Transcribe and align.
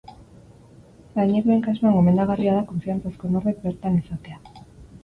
Adinekoen 1.23 1.61
kasuan, 1.67 1.91
gomendagarria 1.99 2.57
da 2.57 2.65
konfiantzazko 2.73 3.35
norbait 3.37 3.63
bertan 3.69 4.03
izatea. 4.05 4.43